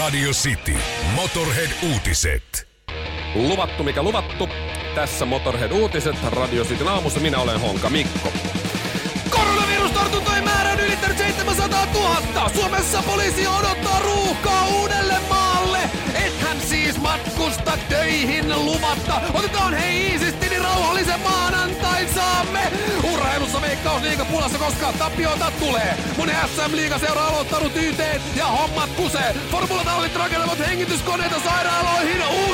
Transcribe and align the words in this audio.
Radio 0.00 0.30
City. 0.30 0.74
Motorhead-uutiset. 1.14 2.68
Luvattu 3.34 3.84
mikä 3.84 4.02
luvattu. 4.02 4.48
Tässä 4.94 5.24
Motorhead-uutiset 5.24 6.16
Radio 6.22 6.64
Cityn 6.64 6.88
aamussa. 6.88 7.20
Minä 7.20 7.38
olen 7.38 7.60
Honka 7.60 7.90
Mikko. 7.90 8.32
Koronavirustartuntojen 9.30 10.44
määrä 10.44 10.72
on 10.72 10.80
ylittänyt 10.80 11.18
700 11.18 11.86
000. 11.94 12.48
Suomessa 12.54 13.02
poliisi 13.02 13.46
odottaa 13.46 14.00
ruuhkaa 14.00 14.68
uudelle 14.68 15.16
maalle. 15.28 15.78
Ethän 16.50 16.68
siis 16.68 17.00
matkusta 17.00 17.78
töihin 17.88 18.64
luvatta. 18.64 19.20
Otetaan 19.34 19.74
hei 19.74 20.12
iisisti, 20.12 20.48
niin 20.48 20.62
rauhallisen 20.62 21.20
maanantain 21.20 22.08
saamme. 22.14 22.60
Urheilussa 23.12 23.60
veikkausliiga 23.60 24.24
pulassa, 24.24 24.58
koska 24.58 24.92
tappiota 24.92 25.52
tulee. 25.58 25.96
Mun 26.16 26.28
SM 26.28 26.76
Liiga 26.76 26.98
seura 26.98 27.26
aloittanut 27.26 27.76
YT 27.76 28.00
ja 28.36 28.46
hommat 28.46 28.90
kusee. 28.90 29.34
Formulatallit 29.50 30.16
rakentavat 30.16 30.58
hengityskoneita 30.58 31.40
sairaaloihin. 31.44 32.10
Kylmeni 32.10 32.49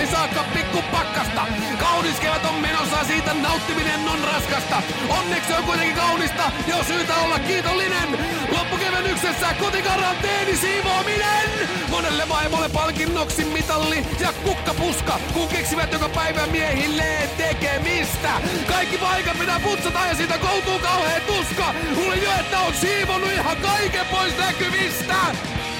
ja 0.00 0.06
tiistai 0.06 0.28
saakka 0.28 0.44
pikku 0.54 0.82
pakkasta. 0.92 1.46
Kaunis 1.80 2.20
kevät 2.20 2.44
on 2.44 2.54
menossa, 2.54 3.04
siitä 3.04 3.34
nauttiminen 3.34 4.08
on 4.08 4.18
raskasta. 4.32 4.82
Onneksi 5.08 5.52
on 5.52 5.64
kuitenkin 5.64 5.96
kaunista, 5.96 6.52
jo 6.66 6.84
syytä 6.84 7.16
olla 7.16 7.38
kiitollinen. 7.38 8.18
Loppukevennyksessä 8.52 9.54
kotikaranteeni 9.54 10.56
siivoaminen. 10.56 11.50
Monelle 11.90 12.28
vaimolle 12.28 12.68
palkinnoksi 12.68 13.44
mitalli 13.44 14.06
ja 14.20 14.32
kukkapuska, 14.32 15.20
kun 15.32 15.48
keksivät 15.48 15.92
joka 15.92 16.08
päivä 16.08 16.46
miehille 16.46 17.28
tekemistä. 17.36 18.32
Kaikki 18.68 18.98
paikat 18.98 19.38
pitää 19.38 19.60
putsata 19.60 20.06
ja 20.06 20.14
siitä 20.14 20.38
koutuu 20.38 20.78
kauhea 20.78 21.20
tuska. 21.20 21.74
Luulin 21.96 22.22
jo, 22.22 22.30
että 22.40 22.60
on 22.60 22.74
siivonnut 22.74 23.32
ihan 23.32 23.56
kaiken 23.56 24.06
pois 24.06 24.38
näkyvistä. 24.38 25.16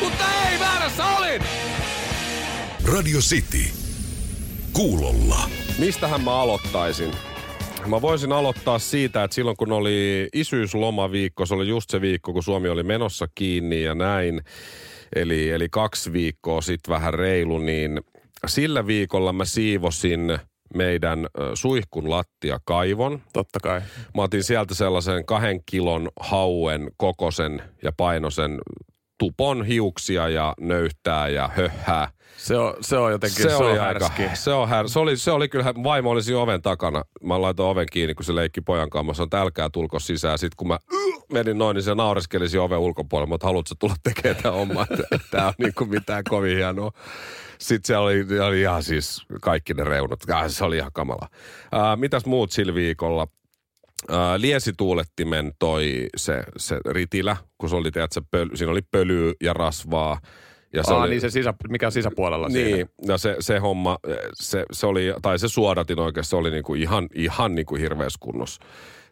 Mutta 0.00 0.24
ei 0.50 0.60
väärässä 0.60 1.06
olin. 1.06 1.42
Radio 2.84 3.18
City. 3.18 3.79
Kuulolla. 4.72 5.48
Mistähän 5.78 6.24
mä 6.24 6.40
aloittaisin? 6.40 7.10
Mä 7.86 8.02
voisin 8.02 8.32
aloittaa 8.32 8.78
siitä, 8.78 9.24
että 9.24 9.34
silloin 9.34 9.56
kun 9.56 9.72
oli 9.72 10.28
isyyslomaviikko, 10.34 11.46
se 11.46 11.54
oli 11.54 11.68
just 11.68 11.90
se 11.90 12.00
viikko, 12.00 12.32
kun 12.32 12.42
Suomi 12.42 12.68
oli 12.68 12.82
menossa 12.82 13.28
kiinni 13.34 13.82
ja 13.82 13.94
näin, 13.94 14.40
eli, 15.16 15.50
eli 15.50 15.68
kaksi 15.68 16.12
viikkoa 16.12 16.60
sitten 16.60 16.94
vähän 16.94 17.14
reilu, 17.14 17.58
niin 17.58 18.00
sillä 18.46 18.86
viikolla 18.86 19.32
mä 19.32 19.44
siivosin 19.44 20.38
meidän 20.74 21.26
suihkun 21.54 22.10
lattiakaivon. 22.10 23.22
Totta 23.32 23.60
kai. 23.60 23.80
Mä 24.16 24.22
otin 24.22 24.44
sieltä 24.44 24.74
sellaisen 24.74 25.24
kahden 25.24 25.60
kilon 25.66 26.10
hauen 26.20 26.90
kokosen 26.96 27.62
ja 27.82 27.92
painosen 27.96 28.58
tupon 29.20 29.64
hiuksia 29.64 30.28
ja 30.28 30.54
nöyhtää 30.60 31.28
ja 31.28 31.48
höhää. 31.56 32.08
Se 32.36 32.56
on, 32.56 32.74
se 32.80 32.96
on 32.96 33.12
jotenkin, 33.12 33.42
Se, 33.42 33.48
se, 33.48 33.54
oli 33.56 33.78
on 33.78 33.86
aika, 33.86 34.08
härski. 34.08 34.36
se, 34.36 34.50
on 34.52 34.68
här, 34.68 34.88
se, 34.88 34.98
oli, 34.98 35.16
se 35.16 35.30
oli 35.30 35.48
kyllä, 35.48 35.64
vaimo 35.84 36.10
olisi 36.10 36.34
oven 36.34 36.62
takana. 36.62 37.02
Mä 37.22 37.40
laitoin 37.42 37.68
oven 37.70 37.86
kiinni, 37.92 38.14
kun 38.14 38.24
se 38.24 38.34
leikki 38.34 38.60
pojan 38.60 38.90
kanssa. 38.90 39.04
Mä 39.04 39.14
sanoin, 39.14 39.26
että 39.26 39.40
älkää 39.40 39.70
tulko 39.70 39.98
sisään. 39.98 40.38
Sitten 40.38 40.56
kun 40.56 40.68
mä 40.68 40.78
menin 41.32 41.58
noin, 41.58 41.74
niin 41.74 41.82
se 41.82 41.94
naureskeli 41.94 42.58
oven 42.60 42.78
ulkopuolella. 42.78 43.28
Mutta 43.28 43.46
haluatko 43.46 43.74
tulla 43.78 43.94
tekemään 44.02 44.42
tämän 44.42 44.58
homman? 44.58 44.86
Että 45.12 45.18
Tää 45.30 45.46
on 45.46 45.54
niin 45.58 45.74
kuin 45.74 45.90
mitään 45.90 46.24
kovin 46.28 46.56
hienoa. 46.56 46.90
Sitten 47.58 47.86
se 47.86 47.96
oli, 47.96 48.40
oli 48.46 48.60
ihan 48.60 48.82
siis 48.82 49.22
kaikki 49.40 49.74
ne 49.74 49.84
reunat. 49.84 50.20
Ah, 50.30 50.44
Se 50.48 50.64
oli 50.64 50.76
ihan 50.76 50.90
kamala. 50.94 51.28
Ää, 51.72 51.96
mitäs 51.96 52.26
muut 52.26 52.52
sillä 52.52 52.74
viikolla? 52.74 53.26
Ää, 54.08 54.40
liesituulettimen 54.40 55.52
toi 55.58 56.06
se, 56.16 56.42
se 56.56 56.80
ritilä, 56.88 57.36
kun 57.58 57.70
se 57.70 57.76
oli, 57.76 57.90
tiedätkö, 57.90 58.20
pöly, 58.30 58.56
siinä 58.56 58.70
oli 58.72 58.82
pölyä 58.90 59.32
ja 59.40 59.52
rasvaa. 59.52 60.20
Ja 60.72 60.82
Se 60.82 60.92
oli, 60.92 61.10
niin 61.10 61.20
se 61.20 61.30
sisä, 61.30 61.54
mikä 61.68 61.86
on 61.86 61.92
sisäpuolella 61.92 62.50
siinä. 62.50 62.76
niin, 62.76 62.88
no 63.06 63.18
se, 63.18 63.36
se 63.40 63.58
homma, 63.58 63.98
se, 64.34 64.64
se 64.72 64.86
oli, 64.86 65.14
tai 65.22 65.38
se 65.38 65.48
suodatin 65.48 65.98
oikein, 65.98 66.24
se 66.24 66.36
oli 66.36 66.50
niinku 66.50 66.74
ihan, 66.74 67.08
ihan 67.14 67.54
niinku 67.54 67.74
hirveässä 67.74 68.18
kunnossa. 68.20 68.62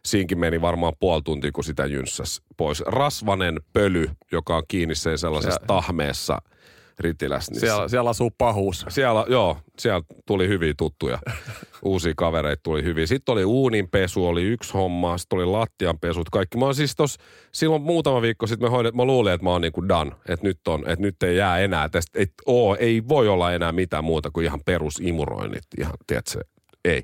Siinkin 0.05 0.39
meni 0.39 0.61
varmaan 0.61 0.93
puoli 0.99 1.21
tuntia, 1.21 1.51
kun 1.51 1.63
sitä 1.63 1.85
jynssäs 1.85 2.41
pois. 2.57 2.79
Rasvanen 2.85 3.59
pöly, 3.73 4.09
joka 4.31 4.55
on 4.57 4.63
kiinni 4.67 4.95
sen 4.95 5.17
sellaisessa 5.17 5.59
Se- 5.61 5.67
tahmeessa 5.67 6.37
ritilässä. 6.99 7.51
Niin 7.51 7.59
Siellä, 7.59 7.87
siellä 7.87 8.09
asuu 8.09 8.31
pahuus. 8.37 8.85
siellä, 8.89 9.25
joo, 9.29 9.57
siellä 9.79 10.01
tuli 10.25 10.47
hyviä 10.47 10.73
tuttuja. 10.77 11.19
Uusia 11.83 12.13
kavereita 12.17 12.63
tuli 12.63 12.83
hyviä. 12.83 13.05
Sitten 13.05 13.33
oli 13.33 13.45
uuninpesu, 13.45 14.27
oli 14.27 14.43
yksi 14.43 14.73
homma, 14.73 15.17
sitten 15.17 15.37
oli 15.37 15.45
lattianpesut, 15.45 16.29
kaikki. 16.29 16.57
Mä 16.57 16.65
oon 16.65 16.75
siis 16.75 16.95
tos, 16.95 17.17
silloin 17.51 17.81
muutama 17.81 18.21
viikko 18.21 18.47
sitten 18.47 18.65
mä 18.65 18.71
hoidin, 18.71 18.97
mä 18.97 19.05
luulin, 19.05 19.33
että 19.33 19.43
mä 19.43 19.49
oon 19.49 19.61
niinku 19.61 19.87
done. 19.87 20.11
Että 20.29 20.47
nyt, 20.47 20.67
on, 20.67 20.79
että 20.79 21.01
nyt 21.01 21.23
ei 21.23 21.37
jää 21.37 21.59
enää 21.59 21.89
tästä, 21.89 22.19
et 22.21 22.33
oo, 22.45 22.75
ei 22.79 23.03
voi 23.07 23.27
olla 23.27 23.53
enää 23.53 23.71
mitään 23.71 24.03
muuta 24.03 24.29
kuin 24.33 24.45
ihan 24.45 24.61
perusimuroinnit. 24.65 25.63
Ihan, 25.79 25.93
tiedätkö, 26.07 26.39
ei. 26.85 27.03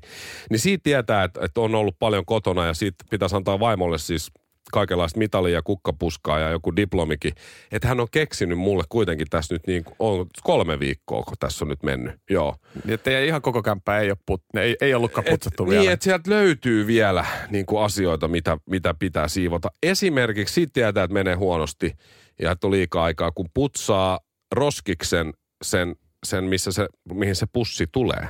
Niin 0.50 0.60
siitä 0.60 0.82
tietää, 0.82 1.24
että, 1.24 1.40
että 1.44 1.60
on 1.60 1.74
ollut 1.74 1.98
paljon 1.98 2.24
kotona 2.24 2.66
ja 2.66 2.74
siitä 2.74 3.04
pitäisi 3.10 3.36
antaa 3.36 3.60
vaimolle 3.60 3.98
siis 3.98 4.32
kaikenlaista 4.72 5.18
mitalia 5.18 5.54
ja 5.54 5.62
kukkapuskaa 5.62 6.38
ja 6.38 6.50
joku 6.50 6.76
diplomikin. 6.76 7.32
Että 7.72 7.88
hän 7.88 8.00
on 8.00 8.08
keksinyt 8.10 8.58
mulle 8.58 8.84
kuitenkin 8.88 9.26
tässä 9.30 9.54
nyt 9.54 9.66
niin 9.66 9.84
on 9.98 10.26
kolme 10.42 10.80
viikkoa, 10.80 11.22
kun 11.22 11.36
tässä 11.40 11.64
on 11.64 11.68
nyt 11.68 11.82
mennyt. 11.82 12.14
Joo. 12.30 12.56
Niin, 12.84 12.94
että 12.94 13.10
ei 13.10 13.26
ihan 13.26 13.42
koko 13.42 13.62
kämppä 13.62 13.98
ei, 13.98 14.10
ole 14.10 14.18
put, 14.26 14.42
ei, 14.60 14.76
ei 14.80 14.94
ollutkaan 14.94 15.24
putsattu 15.30 15.62
et, 15.62 15.70
vielä. 15.70 15.80
Niin, 15.80 15.92
että 15.92 16.04
sieltä 16.04 16.30
löytyy 16.30 16.86
vielä 16.86 17.24
niin 17.50 17.66
kuin 17.66 17.84
asioita, 17.84 18.28
mitä, 18.28 18.58
mitä 18.70 18.94
pitää 18.98 19.28
siivota. 19.28 19.70
Esimerkiksi 19.82 20.54
siitä 20.54 20.72
tietää, 20.72 21.04
että 21.04 21.14
menee 21.14 21.34
huonosti 21.34 21.92
ja 22.40 22.50
että 22.50 22.66
on 22.66 22.70
liikaa 22.70 23.04
aikaa, 23.04 23.32
kun 23.32 23.48
putsaa 23.54 24.20
roskiksen 24.52 25.32
sen, 25.64 25.96
sen 26.26 26.44
missä 26.44 26.72
se, 26.72 26.88
mihin 27.12 27.36
se 27.36 27.46
pussi 27.52 27.86
tulee. 27.92 28.28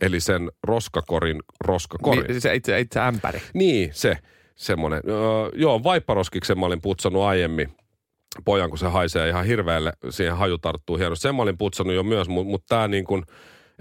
Eli 0.00 0.20
sen 0.20 0.50
roskakorin 0.62 1.42
roskakorin. 1.60 2.24
Niin, 2.24 2.40
se 2.40 2.54
itse, 2.54 2.80
itse 2.80 3.00
ämpäri. 3.00 3.42
Niin, 3.54 3.90
se 3.92 4.18
semmoinen. 4.58 5.02
Öö, 5.08 5.50
joo, 5.54 5.82
vaipparoskiksen 5.82 6.58
mä 6.58 6.66
olin 6.66 6.80
putsannut 6.80 7.22
aiemmin 7.22 7.68
pojan, 8.44 8.68
kun 8.70 8.78
se 8.78 8.86
haisee 8.86 9.28
ihan 9.28 9.44
hirveälle, 9.44 9.92
siihen 10.10 10.36
haju 10.36 10.58
tarttuu 10.58 10.96
hienosti. 10.96 11.22
Sen 11.22 11.34
mä 11.34 11.42
olin 11.42 11.58
putsannut 11.58 11.96
jo 11.96 12.02
myös, 12.02 12.28
mutta 12.28 12.50
mut 12.50 12.66
tää 12.66 12.88
niin 12.88 13.04
kuin, 13.04 13.22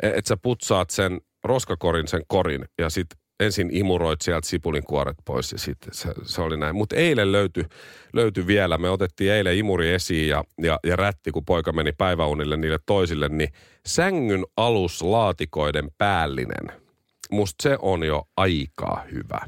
että 0.03 0.27
sä 0.27 0.37
putsaat 0.37 0.89
sen 0.89 1.21
roskakorin, 1.43 2.07
sen 2.07 2.21
korin, 2.27 2.65
ja 2.77 2.89
sit 2.89 3.07
ensin 3.39 3.69
imuroit 3.71 4.21
sieltä 4.21 4.47
sipulin 4.47 4.83
kuoret 4.83 5.17
pois, 5.25 5.51
ja 5.51 5.57
sitten 5.57 5.93
se, 5.93 6.09
se 6.23 6.41
oli 6.41 6.57
näin. 6.57 6.75
Mutta 6.75 6.95
eilen 6.95 7.31
löytyi 7.31 7.65
löyty 8.13 8.47
vielä, 8.47 8.77
me 8.77 8.89
otettiin 8.89 9.31
eilen 9.31 9.57
imuri 9.57 9.93
esiin, 9.93 10.29
ja, 10.29 10.43
ja, 10.61 10.79
ja 10.83 10.95
rätti, 10.95 11.31
kun 11.31 11.45
poika 11.45 11.71
meni 11.71 11.91
päiväunille 11.91 12.57
niille 12.57 12.79
toisille, 12.85 13.29
niin 13.29 13.49
sängyn 13.87 14.45
aluslaatikoiden 14.57 15.91
päällinen. 15.97 16.81
Musta 17.31 17.63
se 17.63 17.77
on 17.81 18.03
jo 18.03 18.23
aika 18.37 19.03
hyvä. 19.11 19.39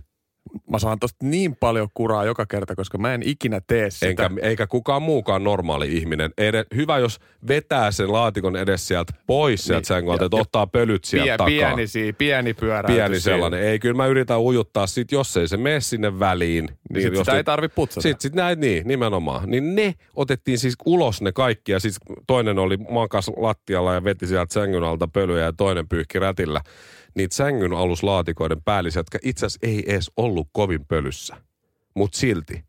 Mä 0.71 0.79
saan 0.79 0.99
tosta 0.99 1.25
niin 1.25 1.55
paljon 1.55 1.87
kuraa 1.93 2.25
joka 2.25 2.45
kerta, 2.45 2.75
koska 2.75 2.97
mä 2.97 3.13
en 3.13 3.21
ikinä 3.23 3.61
tee 3.67 3.89
sitä. 3.89 4.05
Enkä, 4.07 4.29
eikä 4.41 4.67
kukaan 4.67 5.01
muukaan 5.01 5.43
normaali 5.43 5.97
ihminen. 5.97 6.31
Ede, 6.37 6.65
hyvä, 6.75 6.97
jos 6.97 7.19
vetää 7.47 7.91
sen 7.91 8.11
laatikon 8.11 8.55
edes 8.55 8.87
sieltä 8.87 9.13
pois 9.27 9.63
sieltä 9.63 9.79
Niin, 9.79 9.85
sängyltä, 9.85 10.25
että 10.25 10.37
ottaa 10.37 10.67
pölyt 10.67 11.03
sieltä 11.03 11.25
Pie, 11.25 11.37
takaa. 11.37 11.75
pieni, 11.75 11.87
si, 11.87 12.13
pieni 12.13 12.53
pyöräytys. 12.53 12.95
Pieni 12.95 13.19
sellainen. 13.19 13.63
Ei, 13.63 13.79
kyllä 13.79 13.95
mä 13.95 14.05
yritän 14.07 14.39
ujuttaa 14.41 14.87
sit, 14.87 15.11
jos 15.11 15.37
ei 15.37 15.47
se 15.47 15.57
mene 15.57 15.79
sinne 15.79 16.19
väliin. 16.19 16.69
Niin 16.93 17.03
sit 17.03 17.13
jos 17.13 17.25
sitä 17.25 17.37
ei 17.37 17.43
tarvi 17.43 17.67
putsata. 17.67 18.01
Sitten 18.01 18.21
sit 18.21 18.33
näin, 18.33 18.59
niin, 18.59 18.87
nimenomaan. 18.87 19.49
Niin 19.49 19.75
ne 19.75 19.93
otettiin 20.15 20.57
siis 20.57 20.75
ulos 20.85 21.21
ne 21.21 21.31
kaikki, 21.31 21.71
ja 21.71 21.79
siis 21.79 21.97
toinen 22.27 22.59
oli 22.59 22.77
makas 22.77 23.31
lattialla 23.37 23.93
ja 23.93 24.03
veti 24.03 24.27
sieltä 24.27 24.53
sängyn 24.53 24.83
alta 24.83 25.07
pölyä, 25.07 25.43
ja 25.43 25.53
toinen 25.53 25.89
pyyhki 25.89 26.19
rätillä. 26.19 26.61
Niitä 27.15 27.35
sängyn 27.35 27.73
aluslaatikoiden 27.73 28.61
päällisiä, 28.65 28.99
jotka 28.99 29.17
itse 29.23 29.45
asiassa 29.45 29.67
ei 29.67 29.83
edes 29.91 30.11
ollut 30.17 30.47
kovin 30.51 30.85
pölyssä. 30.85 31.35
Mutta 31.95 32.17
silti. 32.17 32.63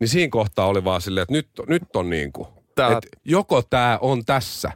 Niin 0.00 0.08
siinä 0.08 0.30
kohtaa 0.30 0.66
oli 0.66 0.84
vaan 0.84 1.00
silleen, 1.00 1.22
että 1.22 1.32
nyt, 1.32 1.48
nyt 1.68 1.96
on 1.96 2.10
niin 2.10 2.32
kuin, 2.32 2.48
Tää- 2.74 2.88
että 2.88 3.08
joko 3.24 3.62
tämä 3.62 3.98
on 4.00 4.24
tässä, 4.24 4.72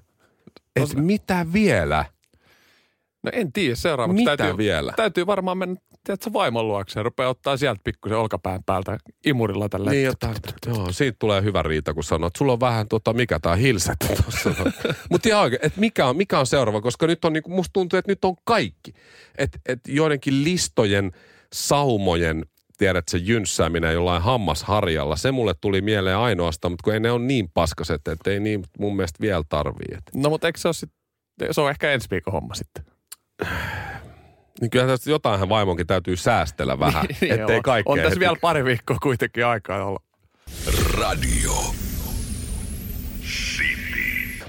että 0.76 0.96
mitä 1.00 1.46
vielä? 1.52 2.04
No 3.22 3.30
en 3.34 3.52
tiedä, 3.52 3.74
seuraavaksi 3.74 4.22
Mitä 4.22 4.36
täytyy, 4.36 4.56
vielä? 4.56 4.92
täytyy 4.96 5.26
varmaan 5.26 5.58
mennä 5.58 5.76
tiedätkö, 6.04 6.32
vaimon 6.32 6.68
luokse 6.68 7.00
ja 7.00 7.02
rupeaa 7.02 7.30
ottaa 7.30 7.56
sieltä 7.56 7.80
pikkusen 7.84 8.18
olkapään 8.18 8.64
päältä 8.64 8.98
imurilla 9.24 9.68
tällä. 9.68 9.90
Niin 9.90 10.12
joo, 10.66 10.92
siitä 10.92 11.16
tulee 11.18 11.42
hyvä 11.42 11.62
riita, 11.62 11.94
kun 11.94 12.04
sanoo, 12.04 12.26
että 12.26 12.38
sulla 12.38 12.52
on 12.52 12.60
vähän 12.60 12.88
tota, 12.88 13.12
mikä 13.12 13.40
tää 13.40 13.56
hilset 13.56 13.96
tuossa. 14.22 14.50
Mutta 15.10 15.28
ihan 15.28 15.42
oikein, 15.42 15.66
että 15.66 15.80
mikä 15.80 16.06
on, 16.06 16.16
mikä 16.16 16.38
on 16.38 16.46
seuraava, 16.46 16.80
koska 16.80 17.06
nyt 17.06 17.24
on, 17.24 17.32
niinku, 17.32 17.50
musta 17.50 17.72
tuntuu, 17.72 17.98
että 17.98 18.12
nyt 18.12 18.24
on 18.24 18.36
kaikki. 18.44 18.92
Että 19.38 19.58
et 19.66 19.80
joidenkin 19.88 20.44
listojen, 20.44 21.12
saumojen, 21.52 22.46
tiedät 22.78 23.08
se 23.08 23.18
jynssääminen 23.18 23.94
jollain 23.94 24.22
hammasharjalla, 24.22 25.16
se 25.16 25.32
mulle 25.32 25.54
tuli 25.60 25.80
mieleen 25.80 26.16
ainoastaan, 26.16 26.72
mutta 26.72 26.84
kun 26.84 26.94
ei 26.94 27.00
ne 27.00 27.10
ole 27.10 27.22
niin 27.22 27.50
paskaset, 27.54 28.08
että 28.08 28.30
ei 28.30 28.40
niin 28.40 28.64
mun 28.78 28.96
mielestä 28.96 29.20
vielä 29.20 29.42
tarvii. 29.48 29.96
Et. 29.98 30.02
No 30.14 30.30
mutta 30.30 30.46
eikö 30.46 30.58
se 30.58 30.68
ole 30.68 30.74
sitten, 30.74 30.98
se 31.50 31.60
on 31.60 31.70
ehkä 31.70 31.92
ensi 31.92 32.10
viikon 32.10 32.32
homma 32.32 32.54
sitten. 32.54 32.84
Niin 34.60 34.70
kyllähän 34.70 34.90
tästä 34.92 35.10
jotainhan 35.10 35.48
vaimonkin 35.48 35.86
täytyy 35.86 36.16
säästellä 36.16 36.78
vähän, 36.78 37.04
Niin 37.20 37.40
ettei 37.40 37.56
on. 37.56 37.62
kaikkea 37.62 37.92
On 37.92 37.98
tässä 37.98 38.08
heti- 38.10 38.20
vielä 38.20 38.36
pari 38.40 38.64
viikkoa 38.64 38.96
kuitenkin 39.02 39.46
aikaa 39.46 39.84
olla. 39.84 40.00
Radio. 40.98 41.52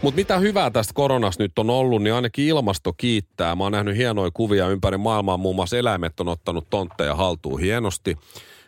Mutta 0.01 0.15
mitä 0.15 0.39
hyvää 0.39 0.71
tästä 0.71 0.93
koronasta 0.93 1.43
nyt 1.43 1.59
on 1.59 1.69
ollut, 1.69 2.03
niin 2.03 2.13
ainakin 2.13 2.45
ilmasto 2.45 2.93
kiittää. 2.97 3.55
Mä 3.55 3.63
oon 3.63 3.71
nähnyt 3.71 3.97
hienoja 3.97 4.31
kuvia 4.33 4.67
ympäri 4.67 4.97
maailmaa, 4.97 5.37
muun 5.37 5.55
muassa 5.55 5.77
eläimet 5.77 6.19
on 6.19 6.27
ottanut 6.27 6.67
tontteja 6.69 7.15
haltuun 7.15 7.59
hienosti. 7.59 8.17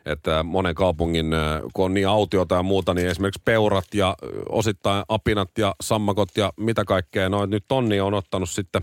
Että 0.05 0.43
monen 0.43 0.75
kaupungin, 0.75 1.33
äh, 1.33 1.61
kun 1.73 1.85
on 1.85 1.93
niin 1.93 2.07
autiota 2.07 2.55
ja 2.55 2.63
muuta, 2.63 2.93
niin 2.93 3.07
esimerkiksi 3.07 3.41
peurat 3.45 3.85
ja 3.93 4.09
äh, 4.09 4.29
osittain 4.49 5.03
apinat 5.09 5.49
ja 5.57 5.75
sammakot 5.81 6.29
ja 6.37 6.53
mitä 6.57 6.85
kaikkea, 6.85 7.29
noin 7.29 7.49
nyt 7.49 7.63
tonni 7.67 7.99
on 7.99 8.13
ottanut 8.13 8.49
sitten 8.49 8.81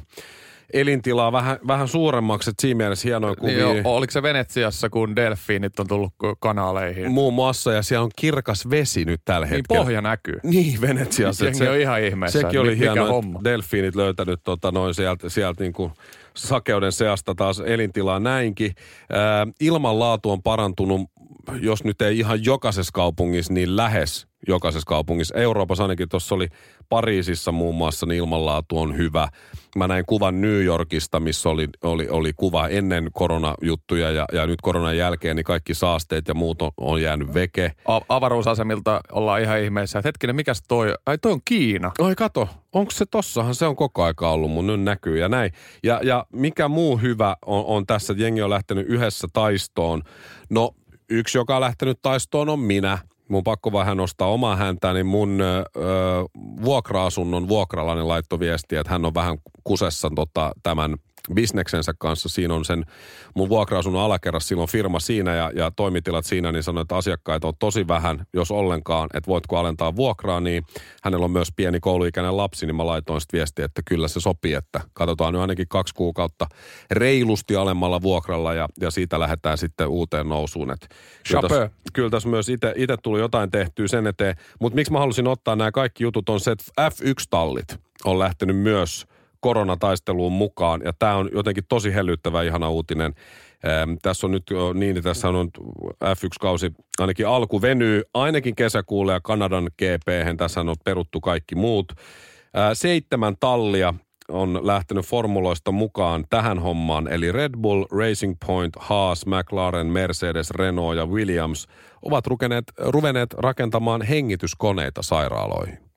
elintilaa 0.72 1.32
vähän, 1.32 1.58
vähän 1.66 1.88
suuremmaksi, 1.88 2.50
että 2.50 2.60
siinä 2.60 2.76
mielessä 2.78 3.08
hienoja 3.08 3.36
kuvia. 3.36 3.72
Niin, 3.72 3.86
oliko 3.86 4.10
se 4.10 4.22
Venetsiassa, 4.22 4.90
kun 4.90 5.16
delfiinit 5.16 5.80
on 5.80 5.86
tullut 5.88 6.12
kanaaleihin? 6.40 7.10
Muun 7.12 7.34
muassa, 7.34 7.72
ja 7.72 7.82
siellä 7.82 8.04
on 8.04 8.10
kirkas 8.16 8.70
vesi 8.70 9.04
nyt 9.04 9.20
tällä 9.24 9.46
niin 9.46 9.54
hetkellä. 9.56 9.80
pohja 9.84 10.00
näkyy. 10.00 10.38
Niin, 10.42 10.80
Venetsiassa. 10.80 11.44
Jengi 11.44 11.68
on 11.68 11.76
ihan 11.76 12.02
ihmeessä, 12.02 12.40
Sekin 12.40 12.60
oli 12.60 12.68
mi- 12.68 12.74
mikä 12.76 12.92
hienoa, 12.92 13.08
homma. 13.08 13.40
delfiinit 13.44 13.94
löytänyt 13.96 14.40
tota, 14.44 14.72
noin 14.72 14.94
sieltä, 14.94 15.28
sieltä 15.28 15.62
niin 15.62 15.72
kuin 15.72 15.92
sakeuden 16.36 16.92
seasta 16.92 17.34
taas 17.34 17.60
elintilaa 17.60 18.20
näinkin. 18.20 18.72
Ilmanlaatu 19.60 20.30
on 20.30 20.42
parantunut, 20.42 21.00
jos 21.60 21.84
nyt 21.84 22.02
ei 22.02 22.18
ihan 22.18 22.44
jokaisessa 22.44 22.90
kaupungissa, 22.92 23.52
niin 23.52 23.76
lähes 23.76 24.26
jokaisessa 24.48 24.86
kaupungissa. 24.86 25.34
Euroopassa 25.34 25.84
ainakin 25.84 26.08
tuossa 26.08 26.34
oli 26.34 26.48
Pariisissa 26.88 27.52
muun 27.52 27.74
muassa, 27.74 28.06
niin 28.06 28.18
ilmanlaatu 28.18 28.78
on 28.78 28.96
hyvä. 28.96 29.28
Mä 29.76 29.88
näin 29.88 30.04
kuvan 30.06 30.40
New 30.40 30.64
Yorkista, 30.64 31.20
missä 31.20 31.48
oli, 31.48 31.68
oli, 31.82 32.08
oli 32.08 32.32
kuva 32.32 32.68
ennen 32.68 33.08
koronajuttuja 33.12 34.10
ja, 34.10 34.26
ja 34.32 34.46
nyt 34.46 34.60
koronan 34.60 34.96
jälkeen, 34.96 35.36
niin 35.36 35.44
kaikki 35.44 35.74
saasteet 35.74 36.28
ja 36.28 36.34
muut 36.34 36.62
on, 36.62 36.70
on 36.76 37.02
jäänyt 37.02 37.34
veke. 37.34 37.72
A- 37.86 38.00
avaruusasemilta 38.08 39.00
ollaan 39.12 39.42
ihan 39.42 39.60
ihmeessä, 39.60 39.98
että 39.98 40.08
hetkinen, 40.08 40.36
mikäs 40.36 40.62
toi? 40.68 40.94
Ai 41.06 41.18
toi 41.18 41.32
on 41.32 41.40
Kiina. 41.44 41.92
Oi 41.98 42.14
kato, 42.14 42.48
onko 42.72 42.90
se 42.90 43.06
tossahan, 43.06 43.54
se 43.54 43.66
on 43.66 43.76
koko 43.76 44.04
aika 44.04 44.30
ollut, 44.30 44.50
mun 44.50 44.66
nyt 44.66 44.82
näkyy 44.82 45.18
ja 45.18 45.28
näin. 45.28 45.52
Ja, 45.82 46.00
ja 46.02 46.26
mikä 46.32 46.68
muu 46.68 46.96
hyvä 46.96 47.36
on, 47.46 47.64
on 47.64 47.86
tässä, 47.86 48.12
että 48.12 48.22
jengi 48.22 48.42
on 48.42 48.50
lähtenyt 48.50 48.86
yhdessä 48.88 49.28
taistoon. 49.32 50.02
No 50.50 50.74
yksi, 51.12 51.38
joka 51.38 51.54
on 51.54 51.60
lähtenyt 51.60 51.98
taistoon 52.02 52.48
on 52.48 52.60
minä. 52.60 52.98
Mun 53.28 53.44
pakko 53.44 53.72
vähän 53.72 53.96
nostaa 53.96 54.28
omaa 54.28 54.56
häntä, 54.56 54.92
niin 54.92 55.06
mun 55.06 55.40
ö, 55.40 55.64
vuokra-asunnon 56.36 57.48
vuokralainen 57.48 58.08
laittoi 58.08 58.38
viestiä, 58.38 58.80
että 58.80 58.92
hän 58.92 59.04
on 59.04 59.14
vähän 59.14 59.38
kusessa 59.64 60.10
tota, 60.16 60.52
tämän 60.62 60.96
bisneksensä 61.34 61.92
kanssa. 61.98 62.28
Siinä 62.28 62.54
on 62.54 62.64
sen 62.64 62.84
mun 63.34 63.48
vuokra-asunnon 63.48 64.02
alakerrassa, 64.02 64.48
silloin 64.48 64.68
firma 64.68 65.00
siinä 65.00 65.34
ja, 65.34 65.50
ja 65.54 65.70
toimitilat 65.70 66.24
siinä, 66.24 66.52
niin 66.52 66.62
sanoi, 66.62 66.82
että 66.82 66.96
asiakkaita 66.96 67.48
on 67.48 67.54
tosi 67.58 67.88
vähän, 67.88 68.26
jos 68.32 68.50
ollenkaan, 68.50 69.08
että 69.14 69.28
voitko 69.28 69.58
alentaa 69.58 69.96
vuokraa, 69.96 70.40
niin 70.40 70.64
hänellä 71.02 71.24
on 71.24 71.30
myös 71.30 71.48
pieni 71.56 71.80
kouluikäinen 71.80 72.36
lapsi, 72.36 72.66
niin 72.66 72.76
mä 72.76 72.86
laitoin 72.86 73.20
sitten 73.20 73.38
viestiä, 73.38 73.64
että 73.64 73.82
kyllä 73.84 74.08
se 74.08 74.20
sopii, 74.20 74.54
että 74.54 74.80
katsotaan 74.92 75.32
nyt 75.32 75.40
ainakin 75.40 75.68
kaksi 75.68 75.94
kuukautta 75.94 76.46
reilusti 76.90 77.56
alemmalla 77.56 78.02
vuokralla 78.02 78.54
ja, 78.54 78.68
ja 78.80 78.90
siitä 78.90 79.20
lähdetään 79.20 79.58
sitten 79.58 79.88
uuteen 79.88 80.28
nousuun. 80.28 80.70
Et 80.70 80.88
kyllä, 81.28 81.48
tässä, 81.48 81.70
kyllä 81.92 82.10
tässä 82.10 82.28
myös 82.28 82.48
itse 82.48 82.96
tuli 83.02 83.20
jotain 83.20 83.50
tehtyä 83.50 83.88
sen 83.88 84.06
eteen, 84.06 84.36
mutta 84.60 84.74
miksi 84.74 84.92
mä 84.92 84.98
halusin 84.98 85.28
ottaa 85.28 85.56
nämä 85.56 85.72
kaikki 85.72 86.04
jutut 86.04 86.28
on 86.28 86.40
se, 86.40 86.50
että 86.50 86.90
F1-tallit 86.90 87.80
on 88.04 88.18
lähtenyt 88.18 88.56
myös 88.56 89.06
koronataisteluun 89.42 90.32
mukaan, 90.32 90.80
ja 90.84 90.92
tämä 90.98 91.16
on 91.16 91.30
jotenkin 91.34 91.64
tosi 91.68 91.94
hellyttävä 91.94 92.42
ihana 92.42 92.70
uutinen. 92.70 93.14
Ähm, 93.66 93.92
tässä 94.02 94.26
on 94.26 94.30
nyt 94.30 94.50
niin, 94.74 94.96
että 94.96 95.10
tässä 95.10 95.28
on 95.28 95.50
F1-kausi 96.04 96.72
ainakin 96.98 97.28
alku 97.28 97.62
venyy 97.62 98.02
ainakin 98.14 98.54
kesäkuulle 98.54 99.12
ja 99.12 99.20
Kanadan 99.20 99.70
GP, 99.78 100.36
tässä 100.36 100.60
on 100.60 100.74
peruttu 100.84 101.20
kaikki 101.20 101.54
muut. 101.54 101.92
Äh, 101.92 102.70
seitsemän 102.72 103.36
tallia 103.40 103.94
on 104.28 104.60
lähtenyt 104.66 105.06
formuloista 105.06 105.72
mukaan 105.72 106.24
tähän 106.30 106.58
hommaan, 106.58 107.12
eli 107.12 107.32
Red 107.32 107.52
Bull, 107.58 107.84
Racing 107.90 108.34
Point, 108.46 108.76
Haas, 108.76 109.26
McLaren, 109.26 109.86
Mercedes, 109.86 110.50
Renault 110.50 110.96
ja 110.96 111.06
Williams 111.06 111.66
ovat 112.02 112.26
rukeneet, 112.26 112.64
ruveneet 112.78 113.32
rakentamaan 113.32 114.02
hengityskoneita 114.02 115.02
sairaaloihin 115.02 115.91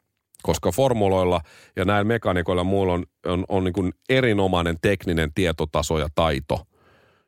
koska 0.45 0.71
formuloilla 0.71 1.41
ja 1.75 1.85
näillä 1.85 2.03
mekaanikoilla 2.03 2.63
muulla 2.63 2.93
on, 2.93 3.05
on, 3.25 3.45
on 3.49 3.63
niin 3.63 3.73
kuin 3.73 3.93
erinomainen 4.09 4.77
tekninen 4.81 5.33
tietotaso 5.35 5.99
ja 5.99 6.07
taito 6.15 6.59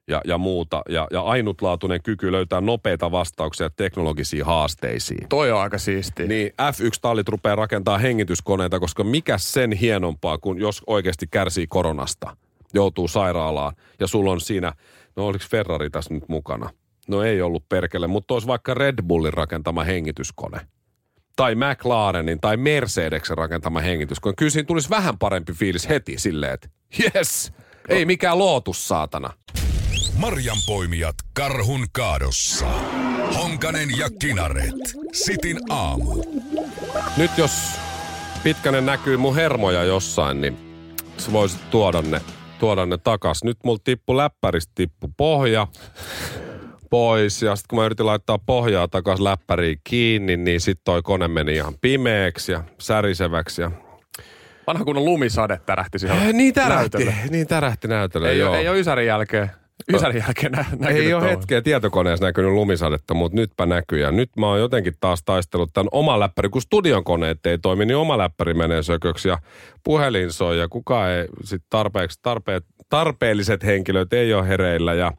ja, 0.07 0.21
ja 0.25 0.37
muuta. 0.37 0.81
Ja, 0.89 1.07
ja 1.11 1.21
ainutlaatuinen 1.21 2.03
kyky 2.03 2.31
löytää 2.31 2.61
nopeita 2.61 3.11
vastauksia 3.11 3.69
teknologisiin 3.69 4.45
haasteisiin. 4.45 5.29
Toi 5.29 5.51
on 5.51 5.59
aika 5.59 5.77
siisti. 5.77 6.27
Niin 6.27 6.51
F1-tallit 6.51 7.27
rupeaa 7.27 7.55
rakentaa 7.55 7.97
hengityskoneita, 7.97 8.79
koska 8.79 9.03
mikä 9.03 9.37
sen 9.37 9.71
hienompaa, 9.71 10.37
kuin 10.37 10.59
jos 10.59 10.81
oikeasti 10.87 11.27
kärsii 11.27 11.67
koronasta, 11.67 12.37
joutuu 12.73 13.07
sairaalaan 13.07 13.73
ja 13.99 14.07
sulla 14.07 14.31
on 14.31 14.41
siinä, 14.41 14.73
no 15.15 15.27
oliko 15.27 15.45
Ferrari 15.49 15.89
tässä 15.89 16.13
nyt 16.13 16.29
mukana? 16.29 16.69
No 17.07 17.23
ei 17.23 17.41
ollut 17.41 17.69
perkele, 17.69 18.07
mutta 18.07 18.33
olisi 18.33 18.47
vaikka 18.47 18.73
Red 18.73 19.03
Bullin 19.07 19.33
rakentama 19.33 19.83
hengityskone 19.83 20.59
tai 21.37 21.55
McLarenin 21.55 22.39
tai 22.41 22.57
Mercedeksen 22.57 23.37
rakentama 23.37 23.79
hengityskone. 23.79 24.35
Kyllä 24.37 24.49
siinä 24.49 24.65
tulisi 24.65 24.89
vähän 24.89 25.17
parempi 25.17 25.53
fiilis 25.53 25.89
heti 25.89 26.17
silleen, 26.17 26.53
että 26.53 26.69
yes, 26.99 27.51
ei 27.89 28.05
mikään 28.05 28.37
lootus 28.37 28.87
saatana. 28.87 29.33
Marjanpoimijat 30.17 31.15
karhun 31.33 31.85
kaadossa. 31.91 32.65
Honkanen 33.35 33.97
ja 33.97 34.09
Kinaret. 34.19 34.73
Sitin 35.13 35.57
aamu. 35.69 36.23
Nyt 37.17 37.31
jos 37.37 37.51
Pitkänen 38.43 38.85
näkyy 38.85 39.17
mun 39.17 39.35
hermoja 39.35 39.83
jossain, 39.83 40.41
niin 40.41 40.57
sä 41.17 41.31
voisit 41.31 41.69
tuoda 41.69 42.01
ne, 42.01 42.21
tuoda 42.59 42.85
ne 42.85 42.97
takas. 42.97 43.43
Nyt 43.43 43.57
mulla 43.63 43.79
tippu 43.83 44.17
läppäristä 44.17 44.71
tippu 44.75 45.13
pohja 45.17 45.67
pois 46.89 47.41
ja 47.41 47.55
sitten 47.55 47.67
kun 47.69 47.79
mä 47.79 47.85
yritin 47.85 48.05
laittaa 48.05 48.37
pohjaa 48.45 48.87
takas 48.87 49.19
läppäriin 49.19 49.79
kiinni, 49.83 50.37
niin 50.37 50.61
sitten 50.61 50.81
toi 50.85 51.01
kone 51.01 51.27
meni 51.27 51.55
ihan 51.55 51.73
pimeäksi 51.81 52.51
ja 52.51 52.63
säriseväksi 52.79 53.61
ja 53.61 53.71
Vanha 54.67 54.85
kunnon 54.85 55.05
lumisade 55.05 55.59
tärähti 55.65 55.99
siihen 55.99 56.17
Eh, 56.27 56.33
niin 56.33 56.53
tärähti, 56.53 56.97
näytölle. 56.97 57.15
niin 57.29 57.47
tärähti 57.47 57.87
näytölle, 57.87 58.29
Ei, 58.31 58.39
joo. 58.39 58.49
ole, 58.49 58.57
ei 58.59 58.69
ole 58.69 58.79
Ysärin 58.79 59.07
jälkeen. 59.07 59.51
Ysärin 59.93 60.23
jälkeen 60.25 60.51
nä, 60.51 60.65
näkynyt 60.79 60.87
Ei 61.05 61.13
ole 61.13 61.21
tuolla. 61.21 61.37
hetkeä 61.37 61.61
tietokoneessa 61.61 62.25
näkynyt 62.25 62.51
lumisadetta, 62.51 63.13
mutta 63.13 63.35
nytpä 63.35 63.65
näkyy. 63.65 63.99
Ja 63.99 64.11
nyt 64.11 64.29
mä 64.37 64.47
oon 64.47 64.59
jotenkin 64.59 64.93
taas 64.99 65.23
taistellut 65.25 65.69
tämän 65.73 65.87
oma 65.91 66.19
läppäri, 66.19 66.49
kun 66.49 66.61
studion 66.61 67.03
koneet 67.03 67.45
ei 67.45 67.57
toimi, 67.57 67.85
niin 67.85 67.97
oma 67.97 68.17
läppäri 68.17 68.53
menee 68.53 68.83
sököksi 68.83 69.29
ja 69.29 69.37
puhelin 69.83 70.31
soi 70.31 70.59
ja 70.59 70.67
kukaan 70.67 71.09
ei 71.09 71.27
sit 71.43 71.61
tarpeeksi, 71.69 72.19
tarpeet, 72.23 72.63
tarpeelliset 72.89 73.63
henkilöt 73.63 74.13
ei 74.13 74.33
ole 74.33 74.47
hereillä. 74.47 74.93
Ja, 74.93 75.11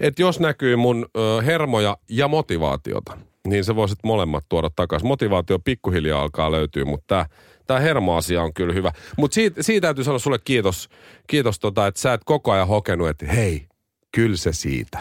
et 0.00 0.18
jos 0.18 0.40
näkyy 0.40 0.76
mun 0.76 1.06
ö, 1.16 1.42
hermoja 1.42 1.96
ja 2.08 2.28
motivaatiota, 2.28 3.18
niin 3.46 3.64
se 3.64 3.76
voisit 3.76 3.98
molemmat 4.02 4.44
tuoda 4.48 4.70
takaisin. 4.76 5.08
Motivaatio 5.08 5.58
pikkuhiljaa 5.58 6.22
alkaa 6.22 6.52
löytyä, 6.52 6.84
mutta 6.84 7.06
tämä 7.06 7.26
tämä 7.66 7.80
hermoasia 7.80 8.42
on 8.42 8.54
kyllä 8.54 8.72
hyvä. 8.72 8.92
Mutta 9.16 9.34
siitä, 9.34 9.62
siitä 9.62 9.86
täytyy 9.86 10.04
sanoa 10.04 10.18
sulle 10.18 10.38
kiitos, 10.44 10.88
kiitos 11.26 11.58
tota, 11.58 11.86
että 11.86 12.00
sä 12.00 12.12
et 12.12 12.20
koko 12.24 12.52
ajan 12.52 12.68
hokenut, 12.68 13.08
että 13.08 13.26
hei, 13.26 13.66
kyllä 14.14 14.36
se 14.36 14.52
siitä. 14.52 14.98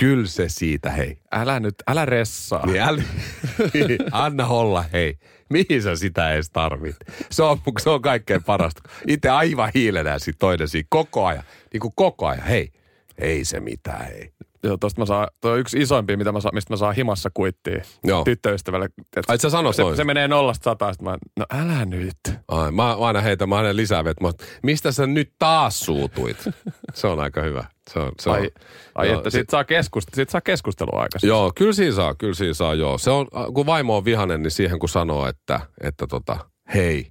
Kyllä 0.00 0.26
se 0.26 0.48
siitä, 0.48 0.90
hei. 0.90 1.18
Älä 1.32 1.60
nyt, 1.60 1.74
älä 1.86 2.04
ressaa. 2.04 2.66
Niin 2.66 2.82
äl... 2.82 3.00
Anna 4.12 4.46
olla, 4.46 4.84
hei. 4.92 5.18
Mihin 5.54 5.82
sä 5.82 5.96
sitä 5.96 6.32
edes 6.32 6.50
tarvit? 6.50 6.96
Se 7.30 7.42
on, 7.42 7.58
se 7.80 7.90
on 7.90 8.02
kaikkein 8.02 8.44
parasta. 8.44 8.82
Itse 9.06 9.28
aivan 9.28 9.70
hiilenää 9.74 10.18
sit 10.18 10.36
toinen 10.38 10.68
siinä 10.68 10.86
koko 10.90 11.26
ajan. 11.26 11.44
Niin 11.72 11.80
kuin 11.80 11.92
koko 11.96 12.26
ajan, 12.26 12.46
hei. 12.46 12.72
Ei 13.18 13.44
se 13.44 13.60
mitään, 13.60 14.06
hei. 14.06 14.33
Joo, 14.64 14.76
tosta 14.76 15.00
mä 15.00 15.06
saan, 15.06 15.28
toi 15.40 15.52
on 15.52 15.58
yksi 15.58 15.78
isoimpia, 15.78 16.16
mitä 16.16 16.32
mä 16.32 16.40
saan, 16.40 16.54
mistä 16.54 16.72
mä 16.72 16.76
saan 16.76 16.94
himassa 16.94 17.30
kuittia 17.34 17.80
Joo. 18.04 18.24
tyttöystävälle. 18.24 18.88
Ai, 19.28 19.34
et 19.34 19.40
sä 19.40 19.50
sanot 19.50 19.76
se, 19.76 19.82
noin? 19.82 19.96
se 19.96 20.04
menee 20.04 20.28
nollasta 20.28 20.64
sataan, 20.64 20.94
sit 20.94 21.02
mä, 21.02 21.18
no 21.38 21.46
älä 21.50 21.84
nyt. 21.84 22.16
Ai, 22.48 22.70
mä, 22.70 22.82
mä 22.82 22.94
aina 22.96 23.20
heitän, 23.20 23.48
mä 23.48 23.56
aina 23.56 23.76
lisää 23.76 24.04
vet, 24.04 24.20
mutta 24.20 24.44
mistä 24.62 24.92
sä 24.92 25.06
nyt 25.06 25.32
taas 25.38 25.80
suutuit? 25.80 26.36
Se 26.94 27.06
on 27.06 27.20
aika 27.20 27.42
hyvä. 27.42 27.64
Se 27.90 27.98
on, 27.98 28.12
se 28.20 28.30
on. 28.30 28.36
Ai, 28.36 28.50
ai 28.94 29.08
Joo, 29.08 29.16
että 29.18 29.30
sit- 29.30 29.40
sit, 29.40 29.50
saa 29.50 29.64
keskust, 29.64 30.08
sit 30.14 30.30
saa 30.30 30.40
keskustelua 30.40 31.00
aikaisemmin. 31.02 31.28
Joo, 31.28 31.52
kyllä 31.54 31.72
siinä 31.72 31.94
saa, 31.94 32.14
kyllä 32.14 32.34
siinä 32.34 32.54
saa, 32.54 32.74
joo. 32.74 32.98
Se 32.98 33.10
on, 33.10 33.26
kun 33.54 33.66
vaimo 33.66 33.96
on 33.96 34.04
vihanen, 34.04 34.42
niin 34.42 34.50
siihen 34.50 34.78
kun 34.78 34.88
sanoo, 34.88 35.28
että, 35.28 35.60
että 35.80 36.06
tota, 36.06 36.36
hei, 36.74 37.06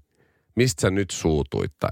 mistä 0.55 0.81
sä 0.81 0.89
nyt 0.89 1.10
suutuit 1.10 1.72
tai 1.79 1.91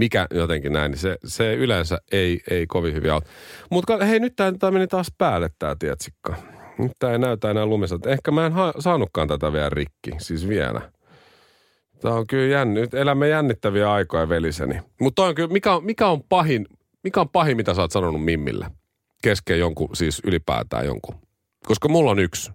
mikä 0.00 0.26
jotenkin 0.34 0.72
näin, 0.72 0.90
niin 0.90 0.98
se, 0.98 1.16
se 1.24 1.54
yleensä 1.54 1.98
ei, 2.12 2.40
ei 2.50 2.66
kovin 2.66 2.94
hyvin 2.94 3.12
auta. 3.12 3.26
Mutta 3.70 4.04
hei, 4.04 4.20
nyt 4.20 4.36
tämä 4.36 4.70
meni 4.70 4.86
taas 4.86 5.12
päälle 5.18 5.48
tämä 5.58 5.76
tietsikka. 5.78 6.34
Nyt 6.78 6.92
tämä 6.98 7.12
ei 7.12 7.18
näytä 7.18 7.50
enää 7.50 7.66
lumissa. 7.66 7.98
Ehkä 8.06 8.30
mä 8.30 8.46
en 8.46 8.52
ha- 8.52 8.74
saanutkaan 8.78 9.28
tätä 9.28 9.52
vielä 9.52 9.70
rikki, 9.70 10.10
siis 10.18 10.48
vielä. 10.48 10.80
Tämä 12.00 12.14
on 12.14 12.26
kyllä 12.26 12.46
jänni. 12.46 12.80
Nyt 12.80 12.94
elämme 12.94 13.28
jännittäviä 13.28 13.92
aikoja, 13.92 14.28
veliseni. 14.28 14.80
Mutta 15.00 15.22
on 15.22 15.34
kyllä, 15.34 15.52
mikä 15.52 15.70
mikä 15.82 16.06
on 16.06 16.22
pahin, 16.22 16.66
mikä 17.04 17.20
on 17.20 17.28
pahin, 17.28 17.56
mitä 17.56 17.74
sä 17.74 17.80
oot 17.80 17.92
sanonut 17.92 18.24
Mimmille? 18.24 18.66
Kesken 19.22 19.58
jonkun, 19.58 19.96
siis 19.96 20.22
ylipäätään 20.24 20.86
jonkun. 20.86 21.14
Koska 21.66 21.88
mulla 21.88 22.10
on 22.10 22.18
yksi. 22.18 22.52